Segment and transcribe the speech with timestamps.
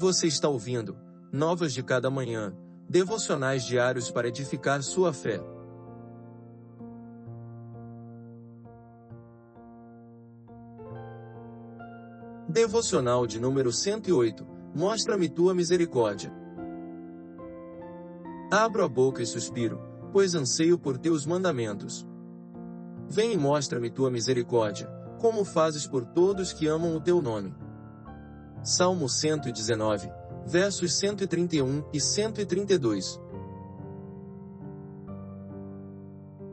[0.00, 0.96] Você está ouvindo
[1.30, 2.56] Novas de Cada Manhã,
[2.88, 5.38] devocionais diários para edificar sua fé.
[12.48, 16.32] Devocional de número 108 Mostra-me tua misericórdia.
[18.50, 19.78] Abro a boca e suspiro,
[20.14, 22.08] pois anseio por teus mandamentos.
[23.06, 24.86] Vem e mostra-me tua misericórdia,
[25.18, 27.54] como fazes por todos que amam o teu nome.
[28.62, 30.12] Salmo 119,
[30.46, 33.18] versos 131 e 132.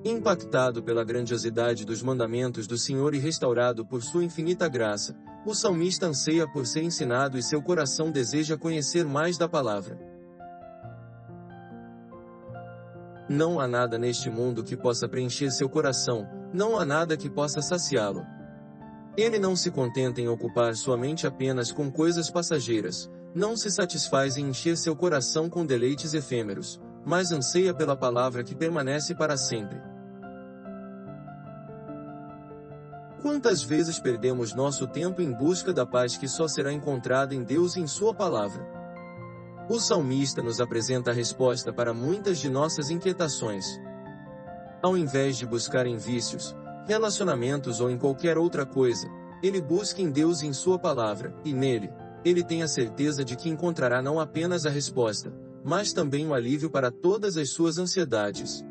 [0.05, 6.05] Impactado pela grandiosidade dos mandamentos do Senhor e restaurado por sua infinita graça, o salmista
[6.05, 9.99] anseia por ser ensinado e seu coração deseja conhecer mais da palavra.
[13.27, 17.61] Não há nada neste mundo que possa preencher seu coração, não há nada que possa
[17.61, 18.36] saciá-lo.
[19.17, 24.37] Ele não se contenta em ocupar sua mente apenas com coisas passageiras, não se satisfaz
[24.37, 29.81] em encher seu coração com deleites efêmeros, mas anseia pela palavra que permanece para sempre.
[33.23, 37.75] Quantas vezes perdemos nosso tempo em busca da paz que só será encontrada em Deus
[37.75, 38.63] e em Sua palavra?
[39.67, 43.65] O salmista nos apresenta a resposta para muitas de nossas inquietações.
[44.81, 46.55] Ao invés de buscar em vícios,
[46.87, 49.07] relacionamentos ou em qualquer outra coisa,
[49.43, 51.91] ele busca em Deus e em Sua palavra, e nele,
[52.23, 55.31] ele tem a certeza de que encontrará não apenas a resposta,
[55.63, 58.63] mas também o alívio para todas as suas ansiedades.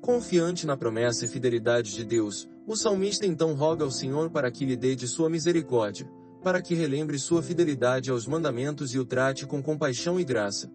[0.00, 4.64] Confiante na promessa e fidelidade de Deus, o salmista então roga ao Senhor para que
[4.64, 6.10] lhe dê de sua misericórdia,
[6.42, 10.70] para que relembre sua fidelidade aos mandamentos e o trate com compaixão e graça.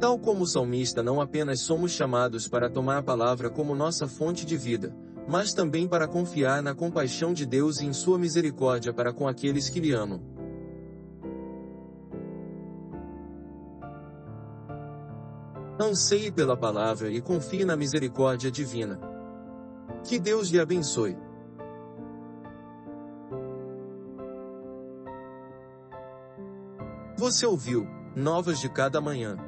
[0.00, 4.46] Tal como o salmista, não apenas somos chamados para tomar a palavra como nossa fonte
[4.46, 4.94] de vida,
[5.26, 9.68] mas também para confiar na compaixão de Deus e em sua misericórdia para com aqueles
[9.68, 10.20] que lhe amam.
[15.80, 19.00] Anseie pela palavra e confie na misericórdia divina.
[20.04, 21.16] Que Deus lhe abençoe.
[27.16, 29.47] Você ouviu Novas de Cada Manhã.